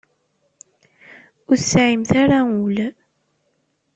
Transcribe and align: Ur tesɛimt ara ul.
Ur 1.49 1.55
tesɛimt 1.59 2.11
ara 2.21 2.39
ul. 2.63 2.77